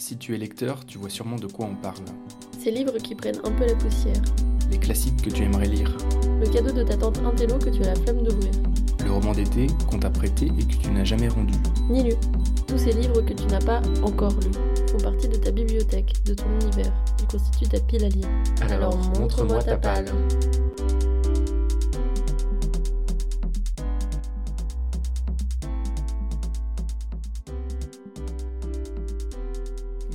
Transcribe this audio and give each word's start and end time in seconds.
Si 0.00 0.16
tu 0.16 0.34
es 0.34 0.38
lecteur, 0.38 0.86
tu 0.86 0.96
vois 0.96 1.10
sûrement 1.10 1.36
de 1.36 1.46
quoi 1.46 1.66
on 1.66 1.74
parle. 1.74 2.06
Ces 2.58 2.70
livres 2.70 2.96
qui 2.96 3.14
prennent 3.14 3.38
un 3.44 3.50
peu 3.50 3.66
la 3.66 3.74
poussière. 3.74 4.22
Les 4.70 4.78
classiques 4.78 5.20
que 5.20 5.28
tu 5.28 5.42
aimerais 5.42 5.66
lire. 5.66 5.94
Le 6.40 6.48
cadeau 6.48 6.72
de 6.72 6.82
ta 6.82 6.96
tante 6.96 7.18
Intello 7.18 7.58
que 7.58 7.68
tu 7.68 7.82
as 7.82 7.88
la 7.88 7.94
flemme 7.96 8.22
d'ouvrir. 8.22 8.50
Le 9.04 9.12
roman 9.12 9.32
d'été 9.32 9.66
qu'on 9.90 9.98
t'a 9.98 10.08
prêté 10.08 10.46
et 10.46 10.64
que 10.64 10.74
tu 10.76 10.90
n'as 10.90 11.04
jamais 11.04 11.28
rendu. 11.28 11.52
Ni 11.90 12.02
lu. 12.04 12.14
Tous 12.66 12.78
ces 12.78 12.94
livres 12.94 13.20
que 13.20 13.34
tu 13.34 13.44
n'as 13.48 13.60
pas 13.60 13.82
encore 14.02 14.32
lus 14.40 14.90
font 14.90 15.04
partie 15.04 15.28
de 15.28 15.36
ta 15.36 15.50
bibliothèque, 15.50 16.14
de 16.24 16.32
ton 16.32 16.46
univers. 16.62 16.94
Ils 17.20 17.26
constituent 17.26 17.68
ta 17.68 17.80
pile 17.80 18.04
à 18.06 18.08
lire. 18.08 18.28
Alors, 18.70 18.96
montre-moi 19.18 19.62
ta 19.62 19.76
palle. 19.76 20.06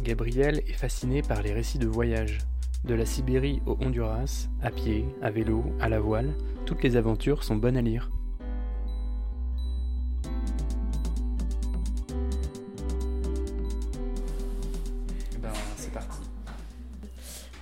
Gabriel 0.05 0.61
est 0.67 0.73
fasciné 0.73 1.23
par 1.23 1.41
les 1.41 1.51
récits 1.51 1.79
de 1.79 1.87
voyage. 1.87 2.37
De 2.83 2.93
la 2.93 3.07
Sibérie 3.07 3.63
au 3.65 3.75
Honduras, 3.81 4.47
à 4.61 4.69
pied, 4.69 5.03
à 5.23 5.31
vélo, 5.31 5.63
à 5.79 5.89
la 5.89 5.99
voile, 5.99 6.35
toutes 6.67 6.83
les 6.83 6.95
aventures 6.95 7.43
sont 7.43 7.55
bonnes 7.55 7.75
à 7.75 7.81
lire. 7.81 8.11
Ben, 15.41 15.51
c'est 15.75 15.91
parti. 15.91 16.19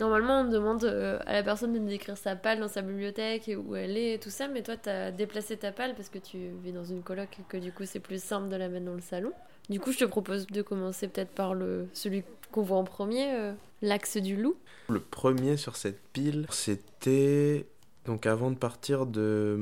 Normalement, 0.01 0.41
on 0.41 0.49
demande 0.49 0.83
euh, 0.83 1.19
à 1.25 1.31
la 1.31 1.43
personne 1.43 1.71
de 1.71 1.79
nous 1.79 1.87
décrire 1.87 2.17
sa 2.17 2.35
palle 2.35 2.59
dans 2.59 2.67
sa 2.67 2.81
bibliothèque 2.81 3.47
et 3.47 3.55
où 3.55 3.73
elle 3.73 3.95
est 3.95 4.15
et 4.15 4.19
tout 4.19 4.29
ça, 4.29 4.49
mais 4.49 4.63
toi, 4.63 4.75
tu 4.75 4.89
as 4.89 5.11
déplacé 5.11 5.55
ta 5.55 5.71
palle 5.71 5.95
parce 5.95 6.09
que 6.09 6.19
tu 6.19 6.49
vis 6.61 6.73
dans 6.73 6.83
une 6.83 7.03
coloc 7.03 7.29
et 7.39 7.43
que 7.47 7.55
du 7.55 7.71
coup, 7.71 7.85
c'est 7.85 8.01
plus 8.01 8.21
simple 8.21 8.49
de 8.49 8.57
la 8.57 8.67
mettre 8.67 8.85
dans 8.85 8.95
le 8.95 8.99
salon. 8.99 9.31
Du 9.69 9.79
coup, 9.79 9.91
je 9.91 9.99
te 9.99 10.05
propose 10.05 10.47
de 10.47 10.61
commencer 10.61 11.07
peut-être 11.07 11.31
par 11.31 11.53
le 11.53 11.87
celui 11.93 12.23
qu'on 12.51 12.63
voit 12.63 12.77
en 12.77 12.83
premier, 12.83 13.33
euh, 13.33 13.53
l'axe 13.81 14.17
du 14.17 14.35
loup. 14.35 14.55
Le 14.89 14.99
premier 14.99 15.57
sur 15.57 15.75
cette 15.75 15.99
pile, 16.11 16.45
c'était 16.49 17.65
donc 18.05 18.25
avant 18.25 18.51
de 18.51 18.57
partir 18.57 19.05
de 19.05 19.57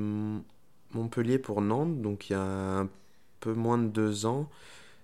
Montpellier 0.93 1.39
pour 1.39 1.61
Nantes, 1.61 2.01
donc 2.01 2.29
il 2.29 2.33
y 2.33 2.35
a 2.35 2.41
un 2.41 2.89
peu 3.39 3.53
moins 3.53 3.77
de 3.77 3.87
deux 3.87 4.25
ans. 4.25 4.49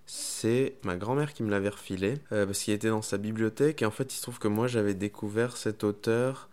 C'est 0.06 0.76
ma 0.84 0.96
grand-mère 0.96 1.34
qui 1.34 1.42
me 1.42 1.50
l'avait 1.50 1.68
refilé 1.68 2.14
euh, 2.32 2.46
parce 2.46 2.60
qu'il 2.60 2.72
était 2.72 2.88
dans 2.88 3.02
sa 3.02 3.18
bibliothèque 3.18 3.82
et 3.82 3.86
en 3.86 3.90
fait 3.90 4.12
il 4.12 4.16
se 4.16 4.22
trouve 4.22 4.38
que 4.38 4.48
moi 4.48 4.66
j'avais 4.66 4.94
découvert 4.94 5.58
cet 5.58 5.84
auteur 5.84 6.48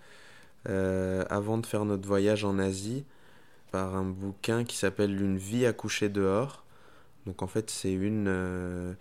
euh, 0.68 1.24
avant 1.30 1.58
de 1.58 1.66
faire 1.66 1.86
notre 1.86 2.06
voyage 2.06 2.44
en 2.44 2.60
Asie 2.60 3.06
par 3.72 3.96
un 3.96 4.04
bouquin 4.04 4.66
qui 4.66 4.76
s'appelle 4.76 5.22
Une 5.22 5.38
vie 5.38 5.66
à 5.66 5.72
coucher 5.72 6.10
dehors. 6.10 6.65
Donc 7.26 7.42
en 7.42 7.48
fait 7.48 7.70
c'est 7.70 7.94
une 7.94 8.28
euh, 8.28 8.94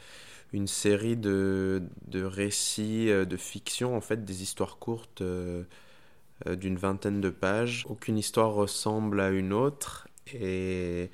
une 0.52 0.68
série 0.68 1.16
de, 1.16 1.82
de 2.08 2.24
récits 2.24 3.10
euh, 3.10 3.24
de 3.26 3.36
fiction, 3.36 3.96
en 3.96 4.00
fait, 4.02 4.24
des 4.24 4.42
histoires 4.42 4.78
courtes 4.78 5.22
euh, 5.22 5.64
d'une 6.56 6.76
vingtaine 6.76 7.20
de 7.20 7.30
pages. 7.30 7.86
Aucune 7.88 8.18
histoire 8.18 8.52
ressemble 8.52 9.20
à 9.20 9.30
une 9.30 9.52
autre. 9.52 10.08
Et, 10.32 11.10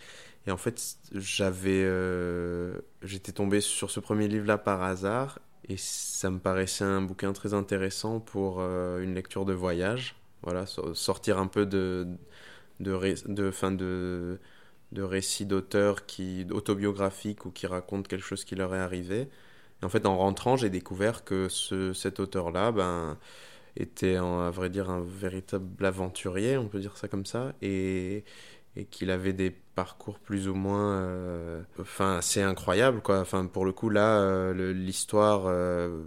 et 0.47 0.51
en 0.51 0.57
fait, 0.57 0.97
j'avais, 1.13 1.85
j'étais 3.03 3.33
tombé 3.33 3.61
sur 3.61 3.91
ce 3.91 4.01
premier 4.01 4.29
livre-là 4.29 4.59
par 4.59 4.83
hasard. 4.83 5.39
Et 5.69 5.77
ça 5.77 6.31
me 6.31 6.39
paraissait 6.39 6.85
un 6.85 7.03
bouquin 7.03 7.33
très 7.33 7.55
intéressant 7.55 8.19
pour 8.21 8.61
une 8.61 9.15
lecture 9.15 9.45
de 9.45 9.53
voyage. 9.53 10.17
Voilà, 10.43 10.67
so- 10.67 10.95
sortir 10.95 11.39
un 11.39 11.47
peu 11.47 11.67
de, 11.67 12.09
de, 12.81 13.51
fin 13.51 13.73
de, 13.73 14.41
de 14.93 15.03
récits 15.03 15.47
d'auteurs 15.47 16.07
qui 16.07 16.47
autobiographiques 16.51 17.47
ou 17.47 17.51
qui 17.51 17.67
racontent 17.67 18.09
quelque 18.09 18.25
chose 18.25 18.45
qui 18.45 18.55
leur 18.57 18.75
est 18.75 18.81
arrivé. 18.81 19.29
Et 19.83 19.85
en 19.85 19.89
fait, 19.89 20.07
en 20.07 20.17
rentrant, 20.17 20.57
j'ai 20.57 20.71
découvert 20.71 21.25
que 21.25 21.49
ce, 21.49 21.93
cet 21.93 22.21
auteur-là, 22.21 22.73
ben, 22.73 23.19
était, 23.77 24.17
à 24.17 24.51
vrai 24.51 24.71
dire, 24.71 24.91
un 24.91 25.01
véritable 25.01 25.85
aventurier, 25.85 26.57
on 26.59 26.69
peut 26.69 26.81
dire 26.81 26.97
ça 26.97 27.09
comme 27.09 27.27
ça, 27.27 27.55
et, 27.63 28.25
et 28.77 28.85
qu'il 28.85 29.11
avait 29.11 29.33
des 29.33 29.51
parcours 29.51 30.19
plus 30.19 30.49
ou 30.49 30.55
moins, 30.55 31.01
euh, 31.01 31.63
assez 31.99 32.43
incroyables, 32.43 33.01
quoi. 33.01 33.21
Enfin, 33.21 33.47
pour 33.47 33.65
le 33.65 33.73
coup, 33.73 33.91
là, 33.91 34.21
euh, 34.21 34.73
l'histoire, 34.73 35.45
euh, 35.47 36.03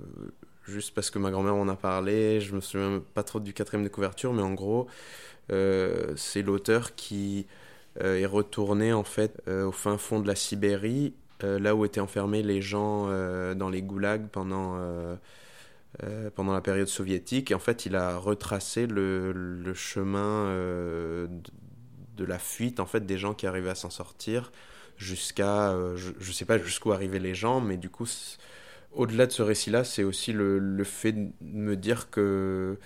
juste 0.65 0.93
parce 0.93 1.09
que 1.09 1.19
ma 1.19 1.31
grand-mère 1.31 1.55
en 1.55 1.67
a 1.67 1.75
parlé, 1.75 2.41
je 2.41 2.55
me 2.55 2.61
souviens 2.61 3.01
pas 3.13 3.23
trop 3.23 3.39
du 3.39 3.53
quatrième 3.53 3.83
de 3.83 3.89
couverture, 3.89 4.33
mais 4.33 4.43
en 4.43 4.53
gros, 4.53 4.87
c'est 5.49 6.41
l'auteur 6.41 6.95
qui 6.95 7.47
est 7.99 8.25
retourné 8.25 8.93
en 8.93 9.03
fait 9.03 9.41
euh, 9.47 9.65
au 9.67 9.71
fin 9.71 9.97
fond 9.97 10.19
de 10.19 10.27
la 10.27 10.35
Sibérie, 10.35 11.13
euh, 11.43 11.59
là 11.59 11.75
où 11.75 11.85
étaient 11.85 11.99
enfermés 11.99 12.43
les 12.43 12.61
gens 12.61 13.07
euh, 13.09 13.53
dans 13.55 13.69
les 13.69 13.81
goulags 13.81 14.27
pendant, 14.29 14.75
euh, 14.77 15.15
euh, 16.03 16.29
pendant 16.33 16.53
la 16.53 16.61
période 16.61 16.87
soviétique. 16.87 17.51
Et 17.51 17.55
en 17.55 17.59
fait, 17.59 17.85
il 17.85 17.95
a 17.95 18.17
retracé 18.17 18.87
le, 18.87 19.73
chemin 19.75 20.47
euh, 20.47 21.27
de, 22.17 22.25
la 22.25 22.39
fuite 22.39 22.79
en 22.79 22.85
fait 22.85 23.05
des 23.05 23.17
gens 23.17 23.33
qui 23.33 23.47
arrivaient 23.47 23.71
à 23.71 23.75
s'en 23.75 23.89
sortir 23.89 24.51
jusqu'à, 24.97 25.71
euh, 25.71 25.95
je, 25.97 26.11
je 26.19 26.31
sais 26.31 26.45
pas 26.45 26.57
jusqu'où 26.59 26.91
arrivaient 26.93 27.19
les 27.19 27.35
gens, 27.35 27.61
mais 27.61 27.77
du 27.77 27.89
coup, 27.89 28.07
au-delà 28.93 29.25
de 29.27 29.31
ce 29.31 29.41
récit-là, 29.41 29.83
c'est 29.83 30.03
aussi 30.03 30.33
le 30.33 30.83
fait 30.83 31.13
de 31.13 31.31
me 31.41 31.75
dire 31.75 32.09
que 32.09 32.77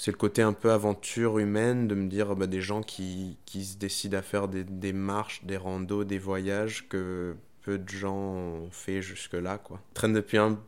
c'est 0.00 0.10
le 0.12 0.16
côté 0.16 0.42
un 0.42 0.52
peu 0.52 0.70
aventure 0.70 1.38
humaine 1.38 1.88
de 1.88 1.94
me 1.94 2.08
dire 2.08 2.36
bah, 2.36 2.46
des 2.46 2.60
gens 2.60 2.82
qui, 2.82 3.36
qui 3.46 3.64
se 3.64 3.76
décident 3.76 4.18
à 4.18 4.22
faire 4.22 4.46
des, 4.48 4.62
des 4.64 4.92
marches, 4.92 5.44
des 5.44 5.56
randos, 5.56 6.04
des 6.04 6.18
voyages 6.18 6.88
que 6.88 7.34
peu 7.62 7.78
de 7.78 7.88
gens 7.88 8.14
ont 8.16 8.70
fait 8.70 9.02
jusque-là. 9.02 9.58
quoi. 9.58 9.80
Je 9.90 9.94
traîne 9.94 10.12
depuis 10.12 10.38
un 10.38 10.58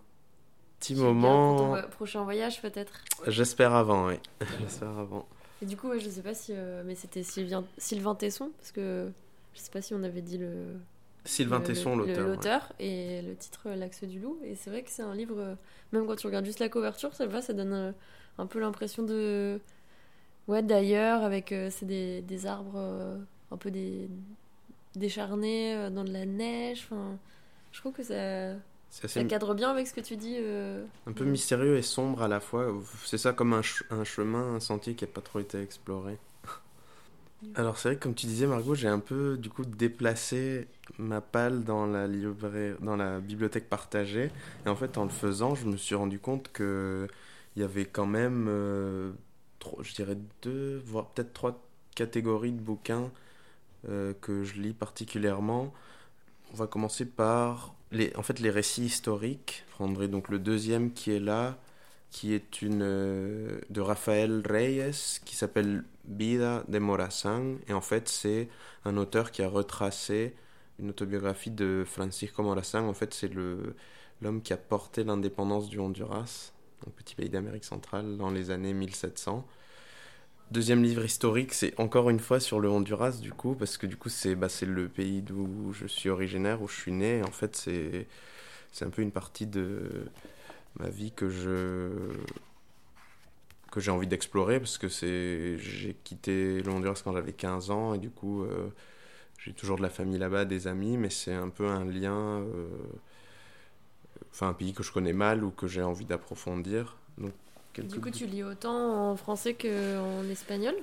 petit 0.81 0.95
Pour 0.95 1.05
ton 1.05 1.15
moment. 1.15 1.77
prochain 1.93 2.25
voyage, 2.25 2.61
peut-être? 2.61 3.03
J'espère 3.27 3.75
avant, 3.75 4.09
oui. 4.09 4.15
J'espère 4.61 4.99
avant. 4.99 5.27
Et 5.63 5.67
du 5.67 5.77
coup, 5.77 5.89
ouais, 5.91 6.01
je 6.01 6.09
sais 6.09 6.23
pas 6.23 6.35
si. 6.35 6.53
euh, 6.55 6.83
mais 6.85 6.95
c'était 6.95 7.23
Sylvain, 7.23 7.65
Sylvain 7.79 8.15
Tesson, 8.15 8.51
parce 8.59 8.73
que 8.73 9.11
je 9.55 9.61
sais 9.61 9.71
pas 9.71 9.83
si 9.83 9.95
on 9.95 10.03
avait 10.03 10.23
dit 10.23 10.39
le. 10.39 10.55
Sylvain 11.27 11.59
le- 11.59 11.65
Tesson, 11.65 11.97
l'auteur. 11.97 12.17
ouais. 12.27 12.35
L'auteur, 12.35 12.73
et 12.81 13.21
le 13.23 13.37
titre 13.37 13.61
euh, 13.67 13.77
L'axe 13.77 14.03
du 14.05 14.19
loup. 14.19 14.39
Et 14.43 14.55
c'est 14.57 14.71
vrai 14.71 14.83
que 14.83 14.91
c'est 14.91 15.03
un 15.03 15.15
livre, 15.15 15.39
euh, 15.39 15.55
même 15.93 16.07
quand 16.07 16.17
tu 16.17 16.27
regardes 16.27 16.47
juste 16.47 16.61
la 16.61 16.71
couverture, 16.71 17.15
ça 17.15 17.27
va, 17.27 17.43
ça 17.43 17.53
donne 17.53 17.93
un 18.41 18.47
peu 18.47 18.61
l'impression 18.61 19.03
de. 19.03 19.61
Ouais, 20.49 20.63
d'ailleurs, 20.63 21.23
avec. 21.25 21.53
euh, 21.53 21.71
c'est 21.71 21.87
des, 21.87 22.23
des 22.23 22.47
arbres 22.47 22.75
euh, 22.77 23.19
un 23.53 23.57
peu 23.59 23.71
des, 23.71 24.09
décharnés 24.97 25.75
euh, 25.77 25.91
dans 25.91 26.05
de 26.05 26.13
la 26.13 26.27
neige. 26.27 26.83
Enfin, 26.91 27.19
je 27.73 27.81
trouve 27.81 27.93
que 27.95 28.03
ça, 28.05 28.55
ça 29.07 29.25
cadre 29.25 29.55
bien 29.55 29.71
avec 29.71 29.87
ce 29.89 29.95
que 29.95 30.01
tu 30.01 30.17
dis. 30.17 30.37
euh, 30.39 30.85
un 31.07 31.13
peu 31.13 31.25
mystérieux 31.27 31.77
et 31.77 31.83
sombre 31.83 32.23
à 32.23 32.29
la 32.29 32.41
fois. 32.41 32.73
C'est 33.05 33.19
ça 33.19 33.35
comme 33.35 33.53
un, 33.53 33.63
ch- 33.63 33.85
un 33.91 34.03
chemin, 34.05 34.55
un 34.55 34.61
sentier 34.61 34.95
qui 34.95 35.05
n'a 35.05 35.11
pas 35.13 35.21
trop 35.21 35.39
été 35.41 35.61
exploré. 35.61 36.19
Alors 37.55 37.79
c'est 37.79 37.89
vrai 37.89 37.97
que 37.97 38.03
comme 38.03 38.15
tu 38.15 38.27
disais 38.27 38.47
Margot, 38.47 38.75
j'ai 38.75 38.89
un 38.89 39.01
peu 39.01 39.37
du 39.39 39.51
coup 39.51 39.65
déplacé 39.65 40.69
ma 40.99 41.21
palle 41.21 41.65
dans 41.65 41.87
la 41.87 42.07
librairie, 42.07 42.75
dans 42.81 42.97
la 42.97 43.21
bibliothèque 43.21 43.69
partagée. 43.69 44.33
Et 44.67 44.69
en 44.69 44.77
fait 44.77 44.99
en 44.99 45.05
le 45.05 45.11
faisant, 45.11 45.55
je 45.55 45.67
me 45.67 45.77
suis 45.77 45.95
rendu 45.95 46.21
compte 46.21 46.53
que 46.53 47.09
il 47.57 47.63
y 47.63 47.65
avait 47.65 47.85
quand 47.87 48.07
même, 48.07 48.47
euh, 48.49 49.13
trois- 49.59 49.83
je 49.83 49.95
dirais 49.95 50.17
deux, 50.43 50.79
voire 50.85 51.07
peut-être 51.11 51.33
trois 51.33 51.61
catégories 51.95 52.53
de 52.53 52.61
bouquins 52.61 53.11
euh, 53.89 54.13
que 54.21 54.45
je 54.45 54.55
lis 54.61 54.75
particulièrement. 54.75 55.73
On 56.53 56.57
va 56.57 56.67
commencer 56.67 57.07
par 57.07 57.75
les, 57.93 58.13
en 58.17 58.23
fait, 58.23 58.39
les 58.41 58.51
récits 58.51 58.85
historiques. 58.85 59.65
Je 59.71 59.75
prendrai 59.75 60.09
donc 60.09 60.29
le 60.29 60.39
deuxième 60.39 60.93
qui 60.93 61.13
est 61.13 61.21
là, 61.21 61.59
qui 62.11 62.35
est 62.35 62.63
une 62.63 62.83
euh, 62.83 63.61
de 63.71 63.81
Rafael 63.81 64.43
Reyes, 64.47 65.21
qui 65.25 65.37
s'appelle 65.37 65.85
Vida 66.07 66.65
de 66.69 66.79
Morazán. 66.79 67.59
Et 67.69 67.73
en 67.73 67.81
fait, 67.81 68.09
c'est 68.09 68.49
un 68.85 68.97
auteur 68.97 69.31
qui 69.31 69.43
a 69.43 69.49
retracé 69.49 70.35
une 70.79 70.91
autobiographie 70.91 71.51
de 71.51 71.85
Francisco 71.87 72.43
Morazán. 72.43 72.85
En 72.85 72.95
fait, 72.95 73.15
c'est 73.15 73.33
l'homme 74.23 74.43
qui 74.43 74.53
a 74.53 74.57
porté 74.57 75.05
l'indépendance 75.05 75.69
du 75.69 75.79
Honduras, 75.79 76.53
un 76.87 76.91
petit 76.91 77.15
pays 77.15 77.29
d'Amérique 77.29 77.65
centrale, 77.65 78.17
dans 78.17 78.31
les 78.31 78.51
années 78.51 78.73
1700. 78.73 79.47
Deuxième 80.51 80.83
livre 80.83 81.05
historique, 81.05 81.55
c'est 81.55 81.79
encore 81.79 82.11
une 82.11 82.19
fois 82.19 82.41
sur 82.41 82.59
le 82.59 82.69
Honduras, 82.69 83.19
du 83.21 83.33
coup, 83.33 83.55
parce 83.55 83.77
que 83.77 83.87
du 83.87 83.97
coup, 83.97 84.09
c'est 84.09 84.35
bah, 84.35 84.49
le 84.67 84.89
pays 84.89 85.23
d'où 85.23 85.73
je 85.73 85.87
suis 85.87 86.09
originaire, 86.09 86.61
où 86.61 86.69
je 86.69 86.75
suis 86.75 86.93
né. 86.93 87.23
En 87.23 87.31
fait, 87.31 87.57
c'est 87.57 88.85
un 88.85 88.91
peu 88.91 89.03
une 89.03 89.13
partie 89.13 89.47
de 89.47 90.07
ma 90.79 90.89
vie 90.89 91.13
que 91.13 91.29
je 91.29 91.91
que 93.71 93.81
j'ai 93.81 93.91
envie 93.91 94.07
d'explorer, 94.07 94.59
parce 94.59 94.79
que 94.79 94.89
j'ai 94.89 95.97
quitté 96.05 96.61
le 96.63 96.71
Honduras 96.73 97.01
quand 97.05 97.13
j'avais 97.13 97.33
15 97.33 97.71
ans, 97.71 97.95
et 97.95 97.99
du 97.99 98.11
coup, 98.11 98.43
euh, 98.43 98.69
j'ai 99.39 99.53
toujours 99.53 99.77
de 99.77 99.83
la 99.83 99.91
famille 99.91 100.19
là-bas, 100.19 100.45
des 100.45 100.67
amis, 100.67 100.97
mais 100.97 101.11
c'est 101.11 101.33
un 101.33 101.49
peu 101.49 101.67
un 101.69 101.85
lien, 101.85 102.41
euh, 102.41 102.69
enfin, 104.33 104.49
un 104.49 104.53
pays 104.53 104.73
que 104.73 104.83
je 104.83 104.93
connais 104.93 105.13
mal 105.13 105.45
ou 105.45 105.51
que 105.51 105.67
j'ai 105.67 105.83
envie 105.83 106.05
d'approfondir. 106.05 106.97
Donc, 107.19 107.33
quelques 107.73 107.89
Du 107.89 108.01
coup, 108.01 108.11
tu 108.11 108.27
lis 108.27 108.43
autant 108.43 109.11
en 109.11 109.17
français 109.17 109.55
qu'en 109.55 110.29
espagnol? 110.31 110.75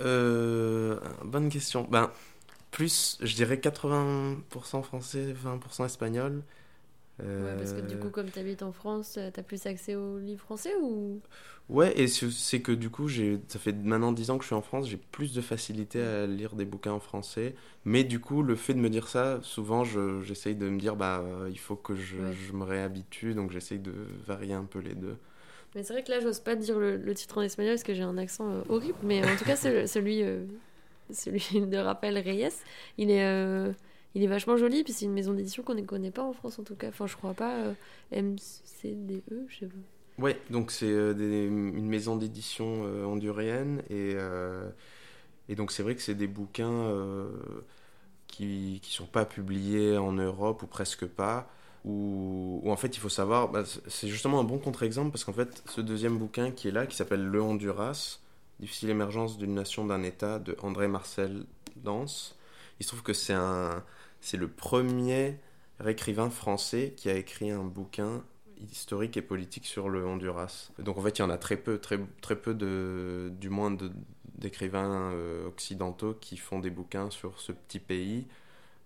Euh, 0.00 0.98
bonne 1.24 1.48
question. 1.48 1.86
Ben, 1.90 2.10
plus, 2.70 3.18
je 3.20 3.34
dirais 3.34 3.56
80% 3.56 4.82
français, 4.82 5.32
20% 5.32 5.86
espagnol. 5.86 6.42
Ouais, 7.38 7.54
parce 7.56 7.72
que 7.72 7.80
du 7.80 7.98
Euh, 7.98 8.00
coup, 8.00 8.10
comme 8.10 8.30
tu 8.30 8.38
habites 8.38 8.62
en 8.62 8.72
France, 8.72 9.12
tu 9.14 9.40
as 9.40 9.42
plus 9.42 9.66
accès 9.66 9.94
aux 9.94 10.18
livres 10.18 10.42
français 10.42 10.74
ou? 10.80 11.22
Ouais, 11.68 11.98
et 11.98 12.06
c'est 12.06 12.60
que 12.62 12.70
du 12.70 12.90
coup, 12.90 13.08
ça 13.48 13.58
fait 13.58 13.72
maintenant 13.72 14.12
10 14.12 14.30
ans 14.30 14.38
que 14.38 14.44
je 14.44 14.48
suis 14.48 14.54
en 14.54 14.62
France, 14.62 14.88
j'ai 14.88 14.96
plus 14.98 15.34
de 15.34 15.40
facilité 15.40 16.00
à 16.00 16.26
lire 16.26 16.54
des 16.54 16.64
bouquins 16.64 16.92
en 16.92 17.00
français. 17.00 17.56
Mais 17.84 18.04
du 18.04 18.20
coup, 18.20 18.42
le 18.42 18.54
fait 18.54 18.72
de 18.74 18.78
me 18.78 18.88
dire 18.88 19.08
ça, 19.08 19.40
souvent, 19.42 19.82
je, 19.82 20.22
j'essaye 20.22 20.54
de 20.54 20.68
me 20.68 20.78
dire, 20.78 20.94
bah, 20.94 21.20
euh, 21.24 21.48
il 21.50 21.58
faut 21.58 21.74
que 21.76 21.96
je, 21.96 22.18
Ouais. 22.18 22.32
je 22.32 22.52
me 22.52 22.62
réhabitue, 22.64 23.34
donc 23.34 23.50
j'essaye 23.50 23.80
de 23.80 23.92
varier 24.26 24.52
un 24.54 24.64
peu 24.64 24.78
les 24.78 24.94
deux. 24.94 25.16
Mais 25.74 25.82
c'est 25.82 25.92
vrai 25.92 26.02
que 26.02 26.10
là, 26.10 26.20
j'ose 26.20 26.40
pas 26.40 26.56
dire 26.56 26.78
le, 26.78 26.96
le 26.96 27.14
titre 27.14 27.38
en 27.38 27.42
espagnol 27.42 27.74
parce 27.74 27.82
que 27.82 27.94
j'ai 27.94 28.02
un 28.02 28.18
accent 28.18 28.50
euh, 28.50 28.62
horrible. 28.68 28.98
Mais 29.02 29.24
en 29.24 29.36
tout 29.36 29.44
cas, 29.44 29.56
celui, 29.56 30.22
euh, 30.22 30.46
celui 31.10 31.42
de 31.66 31.76
Rappel 31.78 32.18
Reyes, 32.18 32.48
il 32.98 33.10
est, 33.10 33.24
euh, 33.24 33.72
il 34.14 34.22
est 34.22 34.26
vachement 34.26 34.56
joli. 34.56 34.84
Puis 34.84 34.92
c'est 34.92 35.04
une 35.06 35.12
maison 35.12 35.34
d'édition 35.34 35.62
qu'on 35.62 35.74
ne 35.74 35.82
connaît 35.82 36.10
pas 36.10 36.22
en 36.22 36.32
France 36.32 36.58
en 36.58 36.64
tout 36.64 36.76
cas. 36.76 36.88
Enfin, 36.88 37.06
je 37.06 37.16
crois 37.16 37.34
pas. 37.34 37.56
euh, 37.56 37.74
MCDE, 38.12 39.46
je 39.48 39.58
sais 39.60 39.66
pas. 39.66 39.74
Ouais, 40.18 40.40
donc 40.50 40.70
c'est 40.70 40.86
euh, 40.90 41.12
une 41.18 41.86
maison 41.88 42.16
d'édition 42.16 42.84
euh, 42.86 43.04
hondurienne, 43.04 43.82
et, 43.90 44.12
euh, 44.14 44.70
et 45.48 45.54
donc 45.56 45.72
c'est 45.72 45.82
vrai 45.82 45.94
que 45.94 46.00
c'est 46.02 46.14
des 46.14 46.26
bouquins 46.26 46.70
euh, 46.70 47.28
qui 48.26 48.80
qui 48.82 48.92
sont 48.92 49.06
pas 49.06 49.24
publiés 49.24 49.96
en 49.96 50.12
Europe, 50.12 50.62
ou 50.62 50.66
presque 50.66 51.06
pas. 51.06 51.48
Où, 51.84 52.62
en 52.66 52.76
fait 52.76 52.96
il 52.96 53.00
faut 53.00 53.08
savoir, 53.08 53.48
bah, 53.48 53.62
c'est 53.86 54.08
justement 54.08 54.40
un 54.40 54.44
bon 54.44 54.58
contre-exemple 54.58 55.12
parce 55.12 55.24
qu'en 55.24 55.32
fait 55.32 55.62
ce 55.66 55.80
deuxième 55.80 56.18
bouquin 56.18 56.50
qui 56.50 56.66
est 56.68 56.72
là, 56.72 56.86
qui 56.86 56.96
s'appelle 56.96 57.24
Le 57.24 57.40
Honduras, 57.42 58.18
Difficile 58.58 58.88
émergence 58.90 59.36
d'une 59.38 59.54
nation, 59.54 59.84
d'un 59.86 60.02
État, 60.02 60.38
de 60.38 60.56
André 60.62 60.88
Marcel 60.88 61.44
Danse, 61.76 62.35
il 62.80 62.84
se 62.84 62.88
trouve 62.88 63.02
que 63.02 63.12
c'est 63.12 63.34
un, 63.34 63.84
c'est 64.20 64.36
le 64.36 64.48
premier 64.48 65.38
écrivain 65.86 66.30
français 66.30 66.94
qui 66.96 67.08
a 67.10 67.14
écrit 67.14 67.50
un 67.50 67.64
bouquin 67.64 68.24
historique 68.72 69.16
et 69.16 69.22
politique 69.22 69.66
sur 69.66 69.88
le 69.88 70.06
Honduras. 70.06 70.70
Donc 70.78 70.98
en 70.98 71.02
fait 71.02 71.18
il 71.18 71.22
y 71.22 71.24
en 71.24 71.30
a 71.30 71.38
très 71.38 71.56
peu, 71.56 71.78
très, 71.78 71.98
très 72.22 72.36
peu 72.36 72.54
de, 72.54 73.30
du 73.38 73.50
moins 73.50 73.76
d'écrivains 74.38 75.12
euh, 75.12 75.46
occidentaux 75.46 76.14
qui 76.14 76.36
font 76.36 76.58
des 76.58 76.70
bouquins 76.70 77.10
sur 77.10 77.40
ce 77.40 77.52
petit 77.52 77.78
pays. 77.78 78.26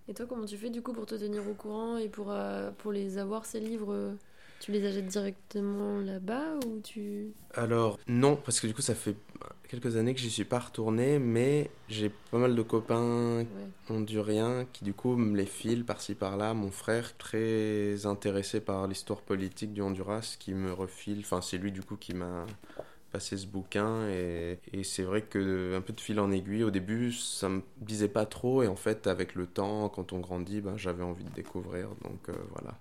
Et 0.09 0.15
toi, 0.15 0.27
comment 0.27 0.45
tu 0.45 0.57
fais 0.57 0.71
du 0.71 0.83
coup 0.83 0.93
pour 0.93 1.07
te 1.07 1.15
tenir 1.15 1.49
au 1.49 1.55
courant 1.55 1.97
et 1.97 2.09
pour, 2.09 2.33
euh, 2.33 2.73
pour 2.79 2.91
les 2.91 3.19
avoir, 3.19 3.45
ces 3.45 3.61
livres 3.61 3.93
euh, 3.93 4.15
Tu 4.61 4.73
les 4.73 4.87
achètes 4.87 5.07
directement 5.07 6.01
là-bas 6.01 6.57
ou 6.67 6.81
tu. 6.81 7.33
Alors, 7.55 7.99
non, 8.07 8.37
parce 8.37 8.61
que 8.61 8.67
du 8.67 8.75
coup, 8.75 8.83
ça 8.83 8.95
fait 8.95 9.17
quelques 9.69 9.97
années 9.97 10.15
que 10.15 10.21
j'y 10.21 10.31
suis 10.31 10.45
pas 10.45 10.59
retourné, 10.59 11.19
mais 11.19 11.71
j'ai 11.89 12.11
pas 12.11 12.39
mal 12.39 12.55
de 12.55 12.63
copains 12.63 13.39
Ouais. 13.39 13.47
honduriens 13.89 14.67
qui, 14.73 14.85
du 14.85 14.93
coup, 14.95 15.17
me 15.17 15.37
les 15.37 15.47
filent 15.47 15.85
par-ci 15.85 16.15
par-là. 16.15 16.55
Mon 16.55 16.71
frère, 16.71 17.17
très 17.17 18.07
intéressé 18.07 18.61
par 18.61 18.87
l'histoire 18.87 19.23
politique 19.23 19.73
du 19.73 19.83
Honduras, 19.83 20.37
qui 20.39 20.55
me 20.55 20.73
refile. 20.73 21.21
Enfin, 21.21 21.41
c'est 21.41 21.59
lui, 21.59 21.73
du 21.73 21.83
coup, 21.83 21.97
qui 21.97 22.15
m'a 22.15 22.47
passé 23.13 23.37
ce 23.37 23.47
bouquin. 23.47 24.09
Et, 24.09 24.61
et 24.73 24.85
c'est 24.85 25.03
vrai 25.03 25.23
que, 25.23 25.77
un 25.77 25.81
peu 25.81 25.93
de 25.93 26.01
fil 26.01 26.21
en 26.21 26.31
aiguille, 26.31 26.65
au 26.65 26.71
début, 26.71 27.13
ça 27.13 27.49
me 27.49 27.63
disait 27.79 28.09
pas 28.09 28.27
trop. 28.27 28.63
Et 28.63 28.69
en 28.69 28.77
fait, 28.77 29.07
avec 29.07 29.35
le 29.35 29.47
temps, 29.47 29.89
quand 29.89 30.13
on 30.13 30.21
grandit, 30.21 30.61
ben, 30.61 30.77
j'avais 30.77 31.03
envie 31.05 31.25
de 31.25 31.31
découvrir. 31.33 31.89
Donc, 32.05 32.29
euh, 32.29 32.35
voilà. 32.51 32.79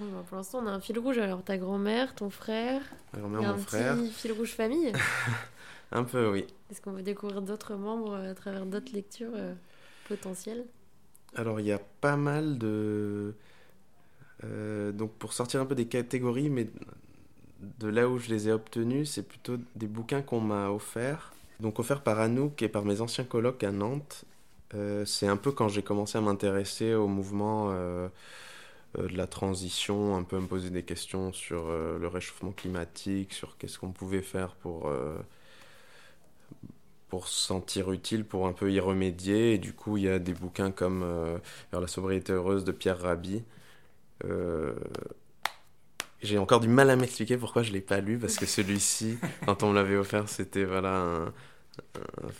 Bon, 0.00 0.06
bah, 0.12 0.24
pour 0.26 0.36
l'instant, 0.36 0.60
on 0.62 0.66
a 0.66 0.70
un 0.70 0.80
fil 0.80 0.98
rouge. 0.98 1.18
Alors, 1.18 1.42
ta 1.44 1.58
grand-mère, 1.58 2.14
ton 2.14 2.30
frère, 2.30 2.82
Ma 3.12 3.18
grand-mère, 3.20 3.44
un 3.50 3.52
mon 3.52 3.58
frère. 3.58 3.96
petit 3.96 4.10
fil 4.12 4.32
rouge 4.32 4.52
famille. 4.54 4.92
Un 5.92 6.04
peu, 6.04 6.30
oui. 6.30 6.46
Est-ce 6.70 6.80
qu'on 6.80 6.92
veut 6.92 7.02
découvrir 7.02 7.42
d'autres 7.42 7.74
membres 7.74 8.12
euh, 8.14 8.30
à 8.30 8.34
travers 8.34 8.64
d'autres 8.66 8.92
lectures 8.92 9.32
euh, 9.34 9.54
potentielles? 10.08 10.64
Alors, 11.34 11.60
il 11.60 11.66
y 11.66 11.72
a 11.72 11.78
pas 12.00 12.16
mal 12.16 12.58
de. 12.58 13.34
euh, 14.44 14.92
donc, 14.92 15.12
pour 15.12 15.32
sortir 15.32 15.60
un 15.60 15.66
peu 15.66 15.74
des 15.74 15.86
catégories, 15.86 16.48
mais 16.50 16.68
de 17.78 17.88
là 17.88 18.08
où 18.08 18.18
je 18.18 18.28
les 18.30 18.48
ai 18.48 18.52
obtenus, 18.52 19.10
c'est 19.10 19.22
plutôt 19.26 19.56
des 19.76 19.86
bouquins 19.86 20.22
qu'on 20.22 20.40
m'a 20.40 20.70
offerts. 20.70 21.32
Donc, 21.60 21.78
offerts 21.78 22.02
par 22.02 22.18
Anouk 22.20 22.62
et 22.62 22.68
par 22.68 22.84
mes 22.84 23.00
anciens 23.00 23.24
colocs 23.24 23.62
à 23.64 23.70
Nantes. 23.72 24.24
Euh, 24.74 25.04
c'est 25.04 25.26
un 25.26 25.36
peu 25.36 25.52
quand 25.52 25.68
j'ai 25.68 25.82
commencé 25.82 26.16
à 26.16 26.20
m'intéresser 26.20 26.94
au 26.94 27.08
mouvement 27.08 27.70
de 28.98 29.16
la 29.16 29.26
transition, 29.26 30.16
un 30.16 30.22
peu 30.24 30.38
me 30.40 30.46
poser 30.46 30.70
des 30.70 30.82
questions 30.82 31.32
sur 31.32 31.66
euh, 31.68 31.98
le 31.98 32.08
réchauffement 32.08 32.52
climatique, 32.52 33.32
sur 33.32 33.56
qu'est-ce 33.58 33.78
qu'on 33.78 33.92
pouvait 33.92 34.22
faire 34.22 34.54
pour. 34.56 34.88
euh, 34.88 35.18
pour 37.08 37.26
se 37.28 37.40
sentir 37.46 37.90
utile, 37.92 38.24
pour 38.24 38.46
un 38.46 38.52
peu 38.52 38.70
y 38.72 38.78
remédier. 38.80 39.54
Et 39.54 39.58
du 39.58 39.72
coup, 39.72 39.96
il 39.96 40.04
y 40.04 40.08
a 40.08 40.18
des 40.18 40.32
bouquins 40.34 40.70
comme 40.70 41.02
euh, 41.02 41.38
Vers 41.72 41.80
la 41.80 41.88
sobriété 41.88 42.32
heureuse 42.32 42.64
de 42.64 42.72
Pierre 42.72 43.00
Rabhi. 43.00 43.42
Euh, 44.24 44.74
J'ai 46.22 46.38
encore 46.38 46.60
du 46.60 46.68
mal 46.68 46.90
à 46.90 46.96
m'expliquer 46.96 47.36
pourquoi 47.38 47.62
je 47.62 47.72
l'ai 47.72 47.80
pas 47.80 48.00
lu, 48.00 48.18
parce 48.18 48.36
que 48.36 48.46
celui-ci, 48.46 49.18
quand 49.46 49.62
on 49.62 49.70
me 49.70 49.74
l'avait 49.74 49.96
offert, 49.96 50.28
c'était 50.28 50.64
voilà 50.64 50.96
un- 51.00 51.32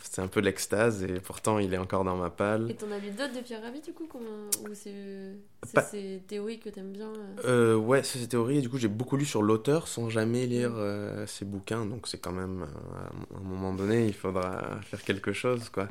c'est 0.03 0.21
un 0.21 0.27
peu 0.27 0.39
l'extase, 0.39 1.03
et 1.03 1.19
pourtant 1.19 1.59
il 1.59 1.73
est 1.73 1.77
encore 1.77 2.03
dans 2.03 2.15
ma 2.15 2.29
palle. 2.29 2.69
Et 2.69 2.75
t'en 2.75 2.91
as 2.91 2.99
lu 2.99 3.11
d'autres 3.11 3.33
de 3.35 3.41
Pierre 3.41 3.61
Rabhi, 3.61 3.81
du 3.81 3.93
coup 3.93 4.07
comment... 4.07 4.49
Ou 4.63 4.73
c'est 4.73 5.35
Pas- 5.73 5.81
ces 5.81 6.23
théories 6.27 6.59
que 6.59 6.69
t'aimes 6.69 6.91
bien 6.91 7.11
euh 7.45 7.75
Euh, 7.75 7.75
ouais, 7.75 8.03
c'est 8.03 8.27
théorie, 8.27 8.57
et 8.57 8.61
du 8.61 8.69
coup 8.69 8.77
j'ai 8.77 8.87
beaucoup 8.87 9.15
lu 9.17 9.25
sur 9.25 9.41
l'auteur 9.43 9.87
sans 9.87 10.09
jamais 10.09 10.45
lire 10.47 10.71
euh, 10.75 11.25
ses 11.27 11.45
bouquins, 11.45 11.85
donc 11.85 12.07
c'est 12.07 12.17
quand 12.17 12.31
même, 12.31 12.63
euh, 12.63 13.35
à 13.35 13.37
un 13.39 13.43
moment 13.43 13.73
donné, 13.73 14.07
il 14.07 14.13
faudra 14.13 14.79
faire 14.81 15.03
quelque 15.03 15.33
chose, 15.33 15.69
quoi. 15.69 15.87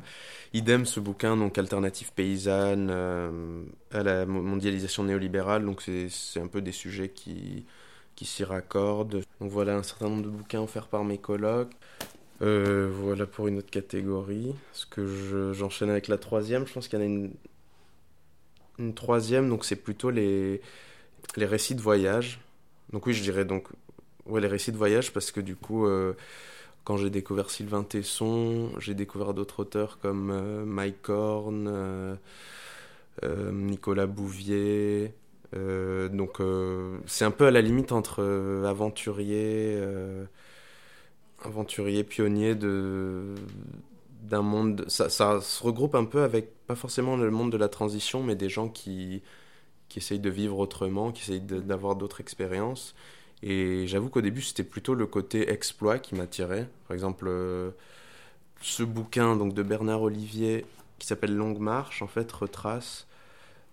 Idem 0.53 0.85
ce 0.85 0.99
bouquin, 0.99 1.37
donc 1.37 1.57
Alternative 1.57 2.11
paysanne 2.13 2.89
euh, 2.91 3.63
à 3.91 4.03
la 4.03 4.25
mo- 4.25 4.41
mondialisation 4.41 5.03
néolibérale, 5.03 5.65
donc 5.65 5.81
c'est 5.81 6.09
c'est 6.09 6.39
un 6.41 6.47
peu 6.47 6.61
des 6.61 6.71
sujets 6.73 7.09
qui, 7.09 7.65
qui 8.15 8.25
s'y 8.25 8.43
raccordent. 8.43 9.23
Donc 9.39 9.49
voilà 9.51 9.75
un 9.77 9.83
certain 9.83 10.09
nombre 10.09 10.23
de 10.23 10.29
bouquins 10.29 10.61
offerts 10.61 10.87
par 10.87 11.03
mes 11.03 11.17
colocs. 11.17 11.71
Euh, 12.41 12.89
voilà 12.91 13.25
pour 13.27 13.47
une 13.47 13.57
autre 13.59 13.69
catégorie. 13.69 14.55
Ce 14.73 14.85
que 14.85 15.05
je- 15.05 15.53
j'enchaîne 15.53 15.89
avec 15.89 16.07
la 16.07 16.17
troisième, 16.17 16.65
je 16.67 16.73
pense 16.73 16.87
qu'il 16.87 16.99
y 16.99 17.01
en 17.01 17.05
a 17.05 17.07
une, 17.07 17.31
une 18.79 18.93
troisième, 18.93 19.49
donc 19.49 19.65
c'est 19.65 19.75
plutôt 19.75 20.09
les, 20.09 20.61
les 21.37 21.45
récits 21.45 21.75
de 21.75 21.81
voyage. 21.81 22.41
Donc 22.93 23.05
oui, 23.07 23.13
je 23.13 23.23
dirais 23.23 23.45
donc 23.45 23.67
ouais, 24.27 24.41
les 24.41 24.47
récits 24.47 24.71
de 24.73 24.77
voyage 24.77 25.13
parce 25.13 25.31
que 25.31 25.41
du 25.41 25.55
coup, 25.55 25.87
euh, 25.87 26.13
quand 26.85 26.97
j'ai 26.97 27.09
découvert 27.11 27.51
Sylvain 27.51 27.83
Tesson, 27.83 28.71
j'ai 28.79 28.95
découvert 28.95 29.33
d'autres 29.35 29.61
auteurs 29.61 29.99
comme 29.99 30.31
euh, 30.31 30.65
Mike 30.65 31.09
Horn, 31.09 32.17
Nicolas 33.51 34.07
Bouvier. 34.07 35.13
donc 35.53 36.37
c'est 37.05 37.25
un 37.25 37.31
peu 37.31 37.45
à 37.47 37.51
la 37.51 37.61
limite 37.61 37.91
entre 37.91 38.23
aventurier, 38.65 39.77
aventurier 41.45 42.03
pionnier 42.03 42.55
de 42.55 43.35
d'un 44.23 44.41
monde. 44.41 44.85
Ça, 44.87 45.09
se 45.09 45.63
regroupe 45.63 45.95
un 45.95 46.05
peu 46.05 46.23
avec 46.23 46.65
pas 46.67 46.75
forcément 46.75 47.17
le 47.17 47.31
monde 47.31 47.51
de 47.51 47.57
la 47.57 47.69
transition, 47.69 48.23
mais 48.23 48.35
des 48.35 48.49
gens 48.49 48.69
qui 48.69 49.21
qui 49.89 49.99
essayent 49.99 50.19
de 50.19 50.29
vivre 50.29 50.57
autrement, 50.59 51.11
qui 51.11 51.23
essayent 51.23 51.41
d'avoir 51.41 51.95
d'autres 51.95 52.21
expériences. 52.21 52.95
Et 53.43 53.87
j'avoue 53.87 54.09
qu'au 54.09 54.21
début, 54.21 54.41
c'était 54.41 54.63
plutôt 54.63 54.93
le 54.95 55.05
côté 55.07 55.51
exploit 55.51 55.99
qui 55.99 56.15
m'attirait. 56.15 56.69
Par 56.87 56.95
exemple, 56.95 57.25
euh, 57.27 57.71
ce 58.61 58.83
bouquin 58.83 59.35
donc, 59.35 59.53
de 59.53 59.63
Bernard 59.63 60.03
Olivier 60.03 60.65
qui 61.01 61.07
s'appelle 61.07 61.35
Longue 61.35 61.57
Marche, 61.57 62.03
en 62.03 62.07
fait, 62.07 62.31
retrace 62.31 63.07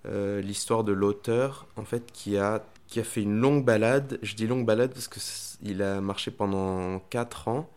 euh, 0.07 0.41
l'histoire 0.41 0.83
de 0.83 0.93
l'auteur, 0.93 1.67
en 1.77 1.85
fait, 1.85 2.11
qui 2.11 2.39
a, 2.39 2.65
qui 2.89 3.01
a 3.01 3.05
fait 3.05 3.23
une 3.23 3.39
longue 3.41 3.65
balade. 3.65 4.19
Je 4.23 4.35
dis 4.35 4.47
longue 4.47 4.67
balade 4.67 4.93
parce 4.93 5.09
qu'il 5.09 5.83
a 5.83 6.01
marché 6.01 6.31
pendant 6.31 6.99
4 7.11 7.49
ans, 7.49 7.69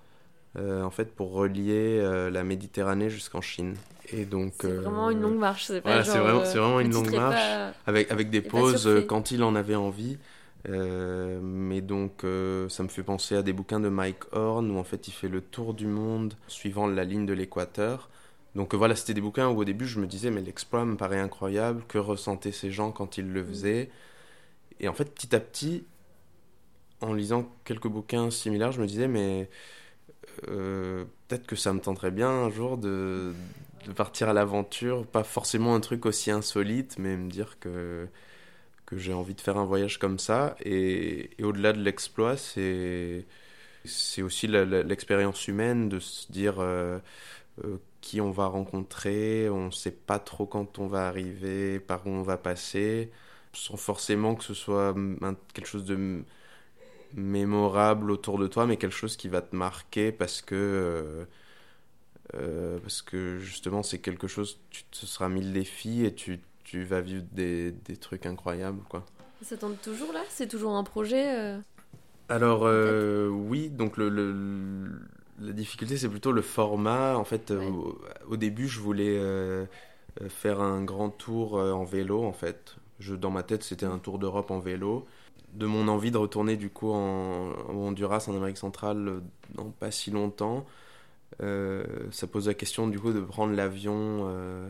euh, 0.57 0.83
en 0.83 0.89
fait, 0.91 1.13
pour 1.15 1.31
relier 1.33 1.99
euh, 2.01 2.29
la 2.29 2.43
Méditerranée 2.43 3.09
jusqu'en 3.09 3.41
Chine. 3.41 3.75
Et 4.13 4.25
donc, 4.25 4.53
C'est 4.61 4.67
euh, 4.67 4.81
vraiment 4.81 5.09
une 5.09 5.21
longue 5.21 5.37
marche. 5.39 5.65
C'est 5.65 5.81
pas 5.81 5.89
voilà, 5.89 6.03
c'est 6.03 6.17
vraiment- 6.19 6.45
c'est 6.45 6.57
vraiment 6.57 6.79
le 6.79 6.85
une 6.85 6.93
longue 6.93 7.15
marche. 7.15 7.35
pas- 7.35 7.71
avec, 7.87 8.11
avec 8.11 8.29
des 8.29 8.41
pauses 8.41 8.87
quand 9.07 9.31
il 9.31 9.43
en 9.43 9.55
avait 9.55 9.75
envie. 9.75 10.17
Mais 10.69 11.81
donc, 11.81 12.21
ça 12.69 12.83
me 12.83 12.87
fait 12.89 13.03
penser 13.03 13.35
à 13.35 13.41
des 13.43 13.53
bouquins 13.53 13.79
de 13.79 13.89
Mike 13.89 14.23
Horn 14.33 14.69
où 14.71 14.77
en 14.77 14.83
fait 14.83 15.07
il 15.07 15.11
fait 15.11 15.27
le 15.27 15.41
tour 15.41 15.73
du 15.73 15.87
monde 15.87 16.33
suivant 16.47 16.87
la 16.87 17.03
ligne 17.03 17.25
de 17.25 17.33
l'équateur. 17.33 18.09
Donc 18.55 18.75
voilà, 18.75 18.95
c'était 18.95 19.13
des 19.13 19.21
bouquins 19.21 19.47
où 19.49 19.57
au 19.59 19.63
début 19.65 19.85
je 19.87 19.99
me 19.99 20.07
disais, 20.07 20.29
mais 20.29 20.41
l'exploit 20.41 20.83
me 20.85 20.97
paraît 20.97 21.19
incroyable, 21.19 21.83
que 21.87 21.97
ressentaient 21.97 22.51
ces 22.51 22.69
gens 22.71 22.91
quand 22.91 23.17
ils 23.17 23.31
le 23.31 23.43
faisaient? 23.43 23.89
Et 24.81 24.87
en 24.87 24.93
fait, 24.93 25.05
petit 25.05 25.35
à 25.35 25.39
petit, 25.39 25.85
en 27.01 27.13
lisant 27.13 27.49
quelques 27.65 27.87
bouquins 27.87 28.31
similaires, 28.31 28.71
je 28.71 28.81
me 28.81 28.87
disais, 28.87 29.07
mais 29.07 29.49
euh, 30.47 31.05
peut-être 31.27 31.47
que 31.47 31.55
ça 31.55 31.73
me 31.73 31.79
tenterait 31.79 32.11
bien 32.11 32.29
un 32.29 32.49
jour 32.49 32.77
de, 32.77 33.33
partir 33.95 34.29
à 34.29 34.33
l'aventure, 34.33 35.05
pas 35.07 35.23
forcément 35.23 35.75
un 35.75 35.79
truc 35.79 36.05
aussi 36.05 36.31
insolite, 36.31 36.97
mais 36.99 37.15
me 37.17 37.29
dire 37.29 37.59
que, 37.59 38.07
que 38.85 38.97
j'ai 38.97 39.13
envie 39.13 39.35
de 39.35 39.41
faire 39.41 39.57
un 39.57 39.65
voyage 39.65 39.99
comme 39.99 40.19
ça. 40.19 40.55
Et, 40.65 41.31
au-delà 41.41 41.73
de 41.73 41.81
l'exploit, 41.81 42.37
c'est, 42.37 43.25
c'est 43.85 44.21
aussi 44.23 44.47
l'expérience 44.47 45.47
humaine 45.47 45.89
de 45.89 45.99
se 45.99 46.31
dire 46.31 46.55
euh, 46.59 46.99
euh, 47.65 47.77
qui 48.01 48.21
on 48.21 48.31
va 48.31 48.47
rencontrer, 48.47 49.49
on 49.49 49.67
ne 49.67 49.71
sait 49.71 49.91
pas 49.91 50.19
trop 50.19 50.45
quand 50.47 50.79
on 50.79 50.87
va 50.87 51.07
arriver, 51.07 51.79
par 51.79 52.07
où 52.07 52.09
on 52.09 52.23
va 52.23 52.37
passer. 52.37 53.11
Sans 53.53 53.77
forcément 53.77 54.35
que 54.35 54.43
ce 54.43 54.53
soit 54.53 54.95
quelque 55.53 55.67
chose 55.67 55.85
de 55.85 56.23
mémorable 57.13 58.11
autour 58.11 58.37
de 58.37 58.47
toi, 58.47 58.65
mais 58.65 58.77
quelque 58.77 58.95
chose 58.95 59.17
qui 59.17 59.27
va 59.27 59.41
te 59.41 59.55
marquer 59.55 60.11
parce 60.11 60.41
que, 60.41 60.55
euh, 60.55 61.25
euh, 62.35 62.79
parce 62.79 63.01
que 63.01 63.39
justement 63.39 63.83
c'est 63.83 63.99
quelque 63.99 64.27
chose, 64.27 64.59
tu 64.69 64.83
te 64.85 65.05
seras 65.05 65.29
mis 65.29 65.41
le 65.41 65.51
défi 65.51 66.05
et 66.05 66.13
tu, 66.13 66.39
tu 66.63 66.83
vas 66.83 67.01
vivre 67.01 67.23
des, 67.31 67.71
des, 67.71 67.97
trucs 67.97 68.25
incroyables. 68.25 68.81
Quoi. 68.89 69.05
Ça 69.41 69.57
tombe 69.57 69.75
toujours 69.81 70.13
là? 70.13 70.21
C'est 70.29 70.47
toujours 70.47 70.75
un 70.75 70.83
projet 70.83 71.37
euh, 71.37 71.59
Alors 72.29 72.61
oui, 73.31 73.69
donc 73.69 73.97
le, 73.97 74.09
le, 74.09 74.91
la 75.39 75.53
difficulté 75.53 75.97
c'est 75.97 76.09
plutôt 76.09 76.31
le 76.31 76.41
format. 76.41 77.17
En 77.17 77.25
fait, 77.25 77.51
au, 77.51 78.01
au, 78.27 78.37
début 78.37 78.67
je 78.67 78.79
voulais 78.79 79.19
faire 80.29 80.61
un 80.61 80.83
grand 80.83 81.09
tour 81.09 81.55
en 81.55 81.83
vélo 81.83 82.23
en 82.23 82.33
fait. 82.33 82.77
Je, 83.01 83.15
dans 83.15 83.31
ma 83.31 83.43
tête 83.43 83.63
c'était 83.63 83.85
un 83.85 83.99
tour 83.99 84.17
d'Europe 84.17 84.51
en 84.51 84.59
vélo 84.59 85.05
de 85.53 85.65
mon 85.65 85.87
envie 85.87 86.11
de 86.11 86.17
retourner 86.17 86.55
du 86.57 86.69
coup 86.69 86.91
en, 86.91 87.53
Honduras, 87.69 88.25
en 88.27 88.35
Amérique 88.35 88.57
centrale, 88.57 89.07
euh, 89.07 89.19
dans 89.55 89.69
pas 89.69 89.91
si 89.91 90.11
longtemps, 90.11 90.65
euh, 91.41 91.83
ça 92.11 92.27
pose 92.27 92.47
la 92.47 92.53
question 92.53 92.87
du 92.87 92.99
coup 92.99 93.13
de 93.13 93.21
prendre 93.21 93.53
l'avion 93.53 94.27
euh, 94.29 94.69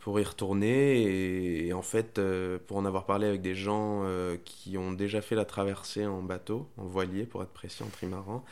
pour 0.00 0.18
y 0.20 0.24
retourner. 0.24 1.66
Et, 1.66 1.72
en 1.72 1.82
fait, 1.82 2.20
pour 2.66 2.78
en 2.78 2.84
avoir 2.84 3.04
parlé 3.04 3.26
avec 3.26 3.42
des 3.42 3.54
gens 3.54 4.04
qui 4.44 4.78
ont 4.78 4.92
déjà 4.92 5.20
fait 5.20 5.34
la 5.34 5.44
traversée 5.44 6.06
en 6.06 6.22
bateau, 6.22 6.66
en 6.78 6.84
voilier 6.84 7.24
pour 7.26 7.42
être 7.42 7.50
précis, 7.50 7.82
en 7.82 7.88
trimaran, 7.88 8.44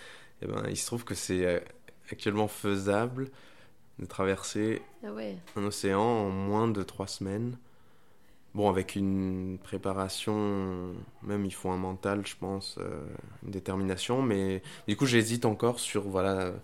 et 0.43 0.45
eh 0.45 0.49
ben, 0.49 0.65
il 0.69 0.77
se 0.77 0.87
trouve 0.87 1.05
que 1.05 1.15
c'est 1.15 1.65
actuellement 2.11 2.49
faisable 2.49 3.31
de 3.99 4.05
traverser 4.05 4.83
ah 5.03 5.09
un 5.57 5.65
océan 5.65 6.01
en 6.01 6.29
moins 6.29 6.69
de 6.69 6.83
trois 6.83 7.07
semaines. 7.07 7.57
Bon, 8.57 8.71
avec 8.71 8.97
une 8.97 9.59
préparation, 9.63 10.95
même 11.23 11.45
il 11.45 11.53
faut 11.53 11.69
un 11.69 11.77
mental, 11.77 12.27
je 12.27 12.37
pense, 12.41 12.79
euh, 12.79 13.05
une 13.45 13.51
détermination, 13.51 14.23
mais 14.23 14.63
du 14.89 14.97
coup 14.97 15.05
j'hésite 15.05 15.45
encore 15.45 15.79
sur, 15.79 16.09
voilà, 16.09 16.55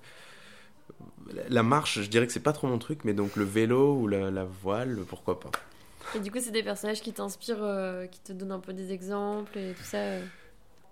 la 1.51 1.63
marche, 1.63 2.01
je 2.01 2.09
dirais 2.09 2.27
que 2.27 2.33
c'est 2.33 2.41
pas 2.41 2.55
trop 2.55 2.67
mon 2.67 2.79
truc, 2.79 3.01
mais 3.05 3.13
donc 3.13 3.37
le 3.37 3.45
vélo 3.45 3.95
ou 3.95 4.07
la, 4.07 4.43
voile, 4.43 5.01
pourquoi 5.07 5.39
pas. 5.39 5.51
Et 6.15 6.21
du 6.21 6.33
coup, 6.33 6.39
c'est 6.41 6.51
des 6.51 6.63
personnages 6.63 7.03
qui 7.03 7.13
t'inspirent, 7.13 7.63
euh, 7.63 8.07
qui 8.07 8.21
te 8.21 8.33
donnent 8.33 8.53
un 8.53 8.59
peu 8.59 8.73
des 8.73 8.91
exemples 8.91 9.59
et 9.59 9.75
tout 9.75 9.85
ça 9.85 9.99
euh. 9.99 10.25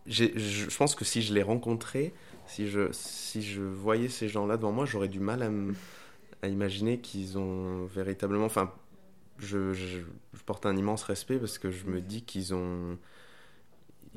je, 0.07 0.77
pense 0.77 0.95
que 0.95 1.07
si 1.07 1.23
je 1.23 1.33
les 1.33 1.43
rencontrais, 1.43 2.13
si 2.47 2.69
je, 2.69 2.93
si 2.93 3.43
je 3.43 3.63
voyais 3.63 4.11
ces 4.11 4.29
gens-là 4.29 4.59
devant 4.59 4.73
moi, 4.73 4.85
j'aurais 4.85 5.09
du 5.09 5.21
mal 5.21 5.43
à, 5.43 5.49
à 6.47 6.49
imaginer 6.49 6.99
qu'ils 6.99 7.39
ont 7.39 7.87
véritablement, 7.87 8.45
enfin, 8.45 8.71
je, 9.41 9.73
je, 9.73 9.99
porte 10.47 10.67
un 10.67 10.77
immense 10.77 11.03
respect 11.05 11.39
parce 11.39 11.59
que 11.59 11.71
je 11.71 11.87
me 11.87 12.01
dis 12.01 12.23
qu'ils 12.23 12.55
ont 12.55 12.99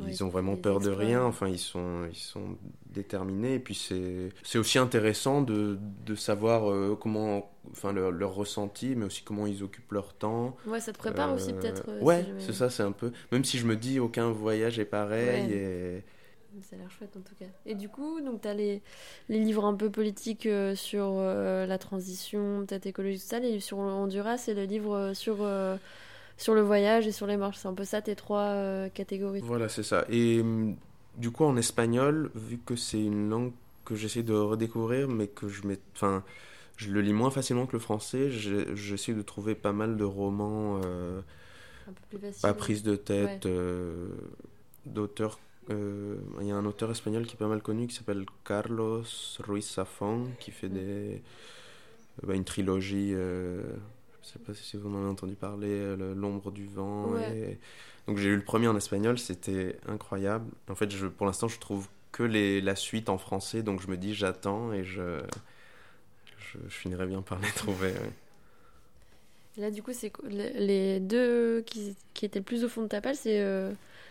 ils 0.07 0.23
ont 0.23 0.29
vraiment 0.29 0.55
peur 0.55 0.79
de 0.79 0.89
rien. 0.89 1.23
Enfin 1.23 1.47
ils 1.47 1.59
sont 1.59 2.07
ils 2.09 2.17
sont 2.17 2.57
déterminés. 2.87 3.55
Et 3.55 3.59
puis 3.59 3.75
c'est 3.75 4.29
c'est 4.43 4.57
aussi 4.57 4.79
intéressant 4.79 5.41
de, 5.41 5.77
de 6.05 6.15
savoir 6.15 6.71
euh, 6.71 6.97
comment 6.99 7.51
enfin 7.71 7.93
leur, 7.93 8.11
leur, 8.11 8.33
ressenti 8.33 8.95
mais 8.95 9.05
aussi 9.05 9.23
comment 9.23 9.45
ils 9.45 9.63
occupent 9.63 9.91
leur 9.91 10.13
temps. 10.13 10.55
Ouais 10.65 10.79
ça 10.79 10.91
te 10.93 10.97
prépare 10.97 11.33
aussi 11.33 11.51
euh, 11.51 11.59
peut-être 11.59 11.83
euh, 11.89 12.01
ouais 12.01 12.25
c'est 12.39 12.53
ça 12.53 12.69
c'est 12.69 12.83
un 12.83 12.91
peu. 12.91 13.11
Même 13.31 13.43
si 13.43 13.57
je 13.57 13.67
me 13.67 13.75
dis 13.75 13.99
aucun 13.99 14.31
voyage 14.31 14.79
est 14.79 14.85
pareil 14.85 15.51
et 15.51 16.03
ça 16.61 16.75
a 16.75 16.79
l'air 16.79 16.91
chouette 16.91 17.15
en 17.17 17.21
tout 17.21 17.35
cas. 17.35 17.45
Et 17.65 17.75
du 17.75 17.89
coup, 17.89 18.21
donc 18.21 18.41
tu 18.41 18.47
as 18.47 18.53
les, 18.53 18.81
les, 19.29 19.39
livres 19.39 19.65
un 19.65 19.73
peu 19.73 19.89
politiques 19.89 20.45
euh, 20.45 20.75
sur 20.75 21.13
euh, 21.17 21.65
la 21.65 21.77
transition, 21.77 22.65
peut-être 22.65 22.85
écologique, 22.85 23.21
tout 23.21 23.27
ça, 23.27 23.39
les 23.39 23.51
livres 23.51 23.63
sur 23.63 23.77
Honduras 23.79 24.43
et 24.47 24.53
le 24.53 24.63
livre 24.63 24.95
euh, 24.95 25.13
sur, 25.13 25.47
sur 26.37 26.53
le 26.53 26.61
voyage 26.61 27.07
et 27.07 27.11
sur 27.11 27.27
les 27.27 27.37
marches. 27.37 27.57
C'est 27.57 27.67
un 27.67 27.73
peu 27.73 27.85
ça 27.85 28.01
tes 28.01 28.15
trois 28.15 28.89
catégories. 28.93 29.41
Voilà, 29.41 29.69
c'est 29.69 29.83
ça. 29.83 30.05
Et 30.09 30.41
hum, 30.41 30.75
du 31.17 31.31
coup, 31.31 31.43
en 31.43 31.57
espagnol, 31.57 32.31
vu 32.35 32.59
que 32.59 32.75
c'est 32.75 33.01
une 33.01 33.29
langue 33.29 33.53
que 33.85 33.95
j'essaie 33.95 34.23
de 34.23 34.33
redécouvrir, 34.33 35.07
mais 35.07 35.27
que 35.27 35.47
je 35.47 35.67
mets. 35.67 35.79
Enfin, 35.95 36.23
je 36.77 36.89
le 36.91 37.01
lis 37.01 37.13
moins 37.13 37.31
facilement 37.31 37.65
que 37.65 37.73
le 37.73 37.79
français, 37.79 38.29
j'essaie 38.29 39.13
de 39.13 39.21
trouver 39.21 39.55
pas 39.55 39.73
mal 39.73 39.97
de 39.97 40.03
romans. 40.03 40.77
un 40.77 41.91
peu 42.09 42.17
plus 42.17 42.41
pas 42.41 42.53
prise 42.53 42.83
de 42.83 42.95
tête, 42.95 43.47
d'auteurs 44.85 45.39
euh, 45.69 46.17
il 46.41 46.47
y 46.47 46.51
a 46.51 46.55
un 46.55 46.65
auteur 46.65 46.91
espagnol 46.91 47.25
qui 47.25 47.35
est 47.35 47.37
pas 47.39 47.47
mal 47.47 47.61
connu 47.61 47.87
qui 47.87 47.95
s'appelle 47.95 48.25
Carlos 48.43 49.03
Ruiz 49.39 49.73
Zafón 49.75 50.31
qui 50.39 50.51
fait 50.51 50.67
mm. 50.67 50.73
des, 50.73 50.81
euh, 50.81 51.17
bah, 52.23 52.35
une 52.35 52.43
trilogie. 52.43 53.11
Euh, 53.13 53.61
je 54.21 54.27
sais 54.27 54.39
pas 54.39 54.53
si 54.53 54.77
vous 54.77 54.89
en 54.89 54.95
avez 54.97 55.09
entendu 55.09 55.35
parler, 55.35 55.95
L'ombre 56.15 56.51
du 56.51 56.65
vent. 56.65 57.13
Donc 58.07 58.17
j'ai 58.17 58.29
eu 58.29 58.35
le 58.35 58.43
premier 58.43 58.67
en 58.67 58.75
espagnol, 58.75 59.17
c'était 59.17 59.77
incroyable. 59.87 60.49
En 60.69 60.75
fait, 60.75 60.91
je, 60.91 61.07
pour 61.07 61.25
l'instant, 61.25 61.47
je 61.47 61.59
trouve 61.59 61.87
que 62.11 62.23
les, 62.23 62.61
la 62.61 62.75
suite 62.75 63.09
en 63.09 63.17
français, 63.17 63.63
donc 63.63 63.81
je 63.81 63.87
me 63.87 63.97
dis 63.97 64.13
j'attends 64.13 64.73
et 64.73 64.83
je, 64.83 65.21
je, 66.37 66.57
finirai 66.69 67.05
bien 67.05 67.21
par 67.21 67.39
les 67.39 67.49
trouver. 67.55 67.93
Là, 69.57 69.71
du 69.71 69.83
coup, 69.83 69.91
c'est 69.93 70.11
les 70.29 70.99
deux 70.99 71.61
qui, 71.61 71.95
qui, 72.13 72.25
étaient 72.25 72.39
le 72.39 72.45
plus 72.45 72.63
au 72.63 72.69
fond 72.69 72.81
de 72.81 72.87
ta 72.87 73.01
palle, 73.01 73.15
c'est 73.15 73.41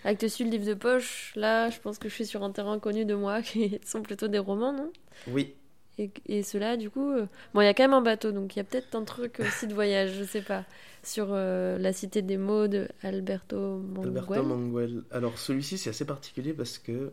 Acte 0.05 0.27
Sud, 0.29 0.51
livre 0.51 0.67
de 0.67 0.75
poche, 0.75 1.33
là, 1.37 1.71
je 1.71 1.79
pense 1.79 1.99
que 1.99 2.09
je 2.09 2.15
suis 2.15 2.27
sur 2.27 2.43
un 2.43 2.51
terrain 2.51 2.79
connu 2.79 3.05
de 3.05 3.15
moi, 3.15 3.43
qui 3.43 3.79
sont 3.85 4.03
plutôt 4.03 4.29
des 4.29 4.39
romans, 4.39 4.73
non? 4.73 4.93
Oui. 5.29 5.55
Et, 5.99 6.11
et 6.27 6.43
ceux-là, 6.43 6.77
du 6.77 6.91
coup, 6.91 7.13
euh, 7.13 7.27
bon, 7.53 7.61
il 7.61 7.67
y 7.67 7.69
a 7.69 7.75
quand 7.75 7.85
même 7.85 7.93
un 7.93 8.01
bateau, 8.03 8.33
donc 8.33 8.57
il 8.57 8.59
y 8.59 8.61
a 8.61 8.65
peut-être 8.65 8.95
un 8.95 9.05
truc 9.05 9.41
aussi 9.41 9.67
de 9.67 9.75
voyage, 9.75 10.15
je 10.15 10.25
sais 10.25 10.41
pas, 10.41 10.65
sur 11.03 11.29
euh, 11.31 11.79
la 11.79 11.93
cité 11.93 12.23
des 12.23 12.39
mots 12.39 12.67
de 12.67 12.89
Alberto 13.03 13.79
Manguel. 13.79 14.09
Alberto 14.09 14.43
Manguel. 14.43 15.03
Alors 15.11 15.39
celui-ci, 15.39 15.77
c'est 15.79 15.91
assez 15.91 16.07
particulier 16.07 16.55
parce 16.55 16.79
que, 16.79 17.13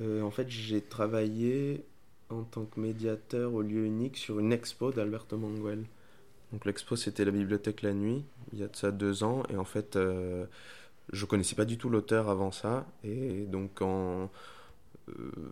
euh, 0.00 0.20
en 0.22 0.30
fait, 0.30 0.48
j'ai 0.48 0.80
travaillé 0.80 1.84
en 2.28 2.42
tant 2.42 2.64
que 2.64 2.80
médiateur 2.80 3.54
au 3.54 3.62
lieu 3.62 3.84
unique 3.84 4.16
sur 4.16 4.40
une 4.40 4.52
expo 4.52 4.90
d'Alberto 4.90 5.36
Manguel. 5.36 5.84
Donc 6.52 6.64
l'expo, 6.66 6.96
c'était 6.96 7.24
la 7.24 7.30
bibliothèque 7.30 7.82
la 7.82 7.94
nuit, 7.94 8.24
il 8.52 8.58
y 8.58 8.62
a 8.64 8.68
de 8.68 8.76
ça 8.76 8.90
deux 8.90 9.22
ans, 9.22 9.42
et 9.48 9.56
en 9.56 9.64
fait 9.64 9.96
je 11.12 11.26
connaissais 11.26 11.54
pas 11.56 11.64
du 11.64 11.78
tout 11.78 11.88
l'auteur 11.90 12.28
avant 12.28 12.52
ça. 12.52 12.86
Et 13.04 13.46
donc, 13.46 13.82
euh, 13.82 14.26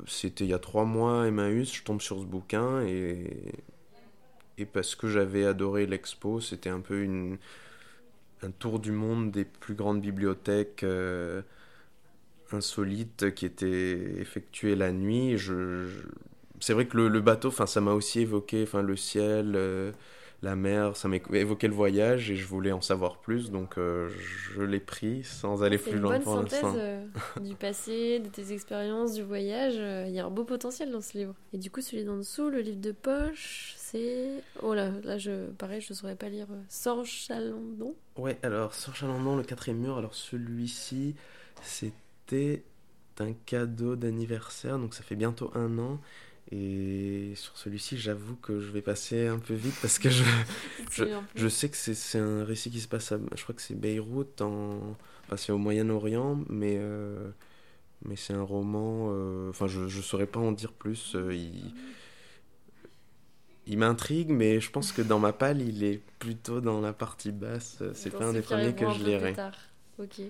c'était 0.06 0.44
il 0.44 0.50
y 0.50 0.54
a 0.54 0.58
trois 0.58 0.84
mois, 0.84 1.26
Emmaüs, 1.26 1.72
je 1.74 1.82
tombe 1.82 2.00
sur 2.00 2.18
ce 2.20 2.24
bouquin. 2.24 2.82
Et, 2.82 3.52
et 4.58 4.66
parce 4.66 4.94
que 4.94 5.08
j'avais 5.08 5.44
adoré 5.44 5.86
l'expo, 5.86 6.40
c'était 6.40 6.70
un 6.70 6.80
peu 6.80 7.02
une, 7.02 7.38
un 8.42 8.50
tour 8.50 8.78
du 8.78 8.92
monde 8.92 9.30
des 9.30 9.44
plus 9.44 9.74
grandes 9.74 10.00
bibliothèques 10.00 10.82
euh, 10.82 11.42
insolites 12.52 13.34
qui 13.34 13.46
étaient 13.46 14.20
effectuées 14.20 14.76
la 14.76 14.92
nuit. 14.92 15.38
Je, 15.38 15.86
C'est 16.60 16.74
vrai 16.74 16.86
que 16.86 16.96
le, 16.96 17.08
le 17.08 17.20
bateau, 17.20 17.50
ça 17.66 17.80
m'a 17.80 17.92
aussi 17.92 18.20
évoqué 18.20 18.66
le 18.82 18.96
ciel. 18.96 19.54
Euh, 19.56 19.92
la 20.42 20.56
mer, 20.56 20.96
ça 20.96 21.08
m'évoquait 21.08 21.68
le 21.68 21.74
voyage 21.74 22.30
et 22.30 22.36
je 22.36 22.46
voulais 22.46 22.72
en 22.72 22.80
savoir 22.80 23.18
plus, 23.18 23.50
donc 23.50 23.76
euh, 23.76 24.08
je 24.54 24.62
l'ai 24.62 24.80
pris 24.80 25.22
sans 25.22 25.62
aller 25.62 25.76
plus 25.76 25.98
loin 25.98 26.18
pour 26.18 26.36
l'instant. 26.36 26.74
Euh, 26.76 27.04
du 27.40 27.54
passé, 27.54 28.20
de 28.20 28.28
tes 28.28 28.52
expériences, 28.52 29.12
du 29.12 29.22
voyage, 29.22 29.74
euh, 29.76 30.06
il 30.08 30.14
y 30.14 30.18
a 30.18 30.24
un 30.24 30.30
beau 30.30 30.44
potentiel 30.44 30.90
dans 30.90 31.02
ce 31.02 31.18
livre. 31.18 31.34
Et 31.52 31.58
du 31.58 31.70
coup, 31.70 31.82
celui 31.82 32.04
d'en 32.04 32.16
dessous, 32.16 32.48
le 32.48 32.60
livre 32.60 32.80
de 32.80 32.92
poche, 32.92 33.74
c'est... 33.76 34.42
Oh 34.62 34.72
là, 34.72 34.92
là, 35.04 35.18
je, 35.18 35.50
pareil, 35.50 35.82
je 35.82 35.92
ne 35.92 35.96
saurais 35.96 36.16
pas 36.16 36.30
lire. 36.30 36.46
Sans 36.70 37.04
Chalandon 37.04 37.94
Ouais, 38.16 38.38
alors, 38.42 38.72
Sans 38.72 38.94
Chalandon, 38.94 39.36
le 39.36 39.42
quatrième 39.42 39.78
mur, 39.78 39.98
alors 39.98 40.14
celui-ci, 40.14 41.16
c'était 41.62 42.64
un 43.18 43.34
cadeau 43.34 43.96
d'anniversaire, 43.96 44.78
donc 44.78 44.94
ça 44.94 45.02
fait 45.02 45.16
bientôt 45.16 45.50
un 45.54 45.78
an. 45.78 46.00
Et 46.52 47.32
sur 47.36 47.56
celui-ci, 47.56 47.96
j'avoue 47.96 48.34
que 48.36 48.58
je 48.58 48.70
vais 48.72 48.82
passer 48.82 49.28
un 49.28 49.38
peu 49.38 49.54
vite 49.54 49.76
parce 49.80 50.00
que 50.00 50.10
je, 50.10 50.24
je, 51.36 51.48
sais 51.48 51.68
que 51.68 51.76
c'est 51.76 52.18
un 52.18 52.44
récit 52.44 52.70
qui 52.70 52.80
se 52.80 52.88
passe 52.88 53.12
à, 53.12 53.18
je 53.36 53.42
crois 53.42 53.54
que 53.54 53.62
c'est 53.62 53.78
Beyrouth, 53.78 54.40
en, 54.40 54.96
enfin 55.26 55.36
c'est 55.36 55.52
au 55.52 55.58
Moyen-Orient, 55.58 56.40
mais, 56.48 56.76
euh, 56.78 57.30
mais 58.04 58.16
c'est 58.16 58.32
un 58.32 58.42
roman, 58.42 59.10
euh, 59.12 59.50
enfin 59.50 59.68
je 59.68 59.82
ne 59.82 60.02
saurais 60.02 60.26
pas 60.26 60.40
en 60.40 60.50
dire 60.50 60.72
plus. 60.72 61.14
Euh, 61.14 61.32
il 61.32 61.72
il 63.66 63.78
m'intrigue, 63.78 64.30
mais 64.30 64.60
je 64.60 64.68
pense 64.68 64.90
que 64.90 65.00
dans 65.00 65.20
ma 65.20 65.32
palle, 65.32 65.62
il 65.62 65.84
est 65.84 66.00
plutôt 66.18 66.60
dans 66.60 66.80
la 66.80 66.92
partie 66.92 67.30
basse. 67.30 67.80
C'est 67.94 68.10
pas 68.10 68.24
un 68.24 68.32
des 68.32 68.42
premiers 68.42 68.74
que 68.74 68.90
je 68.90 69.04
lirai. 69.04 69.36
Ok. 70.00 70.22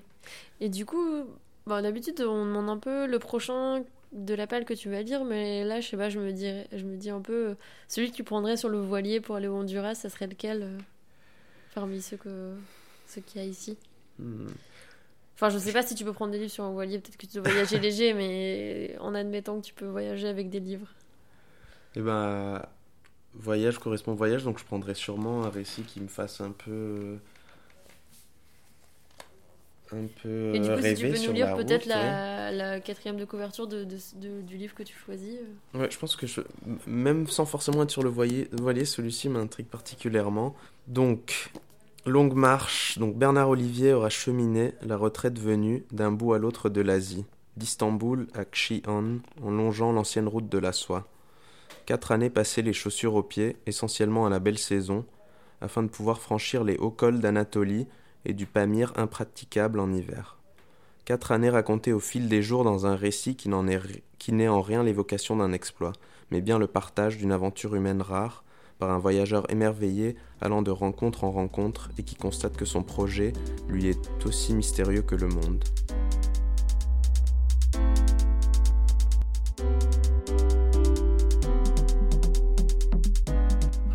Et 0.61 0.69
du 0.69 0.85
coup, 0.85 1.25
bon, 1.67 1.83
d'habitude, 1.83 2.21
on 2.21 2.45
demande 2.45 2.69
un 2.69 2.77
peu 2.77 3.07
le 3.07 3.19
prochain 3.19 3.83
de 4.12 4.35
la 4.35 4.47
palle 4.47 4.64
que 4.64 4.75
tu 4.75 4.90
vas 4.90 5.02
lire, 5.02 5.25
mais 5.25 5.64
là, 5.64 5.81
je 5.81 5.88
sais 5.88 5.97
pas, 5.97 6.11
je 6.11 6.19
me, 6.19 6.33
dirais, 6.33 6.67
je 6.73 6.85
me 6.85 6.97
dis 6.97 7.11
un 7.11 7.21
peu, 7.21 7.50
euh, 7.50 7.55
celui 7.88 8.11
que 8.11 8.17
tu 8.17 8.25
prendrais 8.25 8.57
sur 8.57 8.69
le 8.69 8.81
voilier 8.81 9.21
pour 9.21 9.37
aller 9.37 9.47
au 9.47 9.55
Honduras, 9.55 9.95
ça 9.95 10.09
serait 10.09 10.26
lequel 10.26 10.62
euh, 10.62 10.79
parmi 11.75 12.02
ceux 12.02 12.17
que 12.17 12.55
ceux 13.07 13.21
qu'il 13.21 13.40
y 13.40 13.45
a 13.45 13.47
ici? 13.47 13.76
Hmm. 14.19 14.49
Enfin, 15.35 15.49
je 15.49 15.59
sais 15.59 15.73
pas 15.73 15.83
si 15.83 15.95
tu 15.95 16.05
peux 16.05 16.12
prendre 16.12 16.33
des 16.33 16.38
livres 16.38 16.50
sur 16.50 16.64
un 16.64 16.73
voilier, 16.73 16.99
peut-être 16.99 17.17
que 17.17 17.26
tu 17.26 17.38
dois 17.38 17.50
voyager 17.50 17.79
léger, 17.81 18.12
mais 18.12 18.97
en 19.00 19.14
admettant 19.14 19.61
que 19.61 19.67
tu 19.67 19.75
peux 19.75 19.87
voyager 19.87 20.29
avec 20.29 20.50
des 20.50 20.61
livres. 20.61 20.88
Eh 21.97 22.00
ben, 22.00 22.62
voyage 23.35 23.79
correspond 23.79 24.14
voyage, 24.14 24.45
donc 24.45 24.59
je 24.59 24.64
prendrais 24.64 24.95
sûrement 24.95 25.45
un 25.45 25.50
récit 25.50 25.83
qui 25.83 26.00
me 26.00 26.09
fasse 26.09 26.40
un 26.40 26.50
peu 26.50 27.19
un 29.93 30.07
peu 30.23 30.55
Et 30.55 30.61
du 30.61 30.69
coup, 30.69 30.83
si 30.83 30.95
tu 30.95 31.09
peux 31.11 31.17
sur 31.17 31.31
nous 31.31 31.37
lire 31.37 31.57
peut-être 31.57 31.87
ouais. 31.87 32.53
la, 32.53 32.81
quatrième 32.81 33.17
de 33.17 33.25
couverture 33.25 33.67
de, 33.67 33.85
de- 33.85 33.97
de- 34.17 34.41
du 34.43 34.57
livre 34.57 34.75
que 34.75 34.83
tu 34.83 34.95
choisis. 34.97 35.37
euh. 35.75 35.81
Ouais, 35.81 35.89
je 35.91 35.99
pense 35.99 36.17
que 36.17 36.27
je... 36.27 36.41
même 36.87 37.27
sans 37.27 37.45
forcément 37.47 37.83
être 37.83 37.91
sur 37.91 38.03
le 38.03 38.11
voilier, 38.11 38.49
voilier 38.53 38.85
celui-ci 38.85 39.29
m'intrigue 39.29 39.67
particulièrement. 39.67 40.55
Donc, 40.87 41.51
longue 42.07 42.35
marche. 42.35 42.99
Donc, 42.99 43.17
Bernard 43.17 43.51
Olivier 43.51 43.93
aura 43.93 44.09
cheminé, 44.11 44.73
la 44.83 44.97
retraite 44.97 45.39
venue, 45.39 45.85
d'un 45.93 46.13
bout 46.13 46.35
à 46.35 46.39
l'autre 46.39 46.69
de 46.69 46.81
l'Asie, 46.81 47.25
d'Istanbul 47.57 48.27
à 48.35 48.45
Xi'an, 48.45 49.19
en 49.43 49.51
longeant 49.51 49.93
l'ancienne 49.93 50.29
route 50.29 50.49
de 50.49 50.59
la 50.59 50.73
soie. 50.73 51.07
Quatre 51.87 52.13
années 52.13 52.31
passées 52.31 52.63
les 52.63 52.73
chaussures 52.73 53.15
aux 53.17 53.23
pieds, 53.23 53.57
essentiellement 53.67 54.27
à 54.27 54.31
la 54.31 54.39
belle 54.39 54.59
saison, 54.59 55.05
afin 55.61 55.83
de 55.83 55.89
pouvoir 55.89 56.21
franchir 56.21 56.65
les 56.65 56.77
hauts 56.79 56.91
cols 56.91 57.21
d'Anatolie 57.21 57.87
et 58.25 58.33
du 58.33 58.47
Pamir 58.47 58.93
impraticable 58.97 59.81
en 59.81 59.93
hiver. 59.93 60.39
Quatre 61.05 61.33
années 61.33 61.50
racontées 61.50 61.93
au 61.93 62.00
fil 62.00 62.29
des 62.29 62.43
jours 62.43 62.65
dans 62.65 62.87
un 62.87 62.95
récit 62.95 63.35
qui 63.37 63.49
n'est 63.49 64.49
en 64.49 64.61
rien 64.61 64.83
l'évocation 64.83 65.37
d'un 65.37 65.53
exploit, 65.53 65.93
mais 66.31 66.41
bien 66.41 66.59
le 66.59 66.67
partage 66.67 67.17
d'une 67.17 67.33
aventure 67.33 67.75
humaine 67.75 68.03
rare 68.03 68.45
par 68.79 68.91
un 68.91 68.99
voyageur 68.99 69.50
émerveillé 69.50 70.17
allant 70.41 70.62
de 70.62 70.71
rencontre 70.71 71.25
en 71.25 71.31
rencontre 71.31 71.91
et 71.99 72.03
qui 72.03 72.15
constate 72.15 72.57
que 72.57 72.65
son 72.65 72.83
projet 72.83 73.33
lui 73.69 73.89
est 73.89 74.27
aussi 74.27 74.55
mystérieux 74.55 75.03
que 75.03 75.15
le 75.15 75.29
monde. 75.29 75.65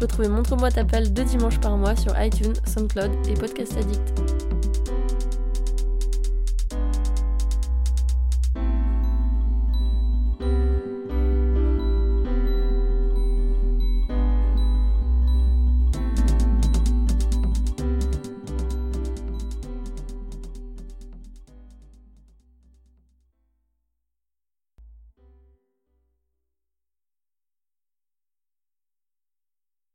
Retrouvez 0.02 0.28
Montre-moi 0.28 0.72
ta 0.72 0.84
palle 0.84 1.12
deux 1.14 1.24
dimanches 1.24 1.60
par 1.60 1.78
mois 1.78 1.96
sur 1.96 2.14
iTunes, 2.22 2.54
SoundCloud 2.66 3.12
et 3.30 3.34
Podcast 3.34 3.78
Addict. 3.78 4.35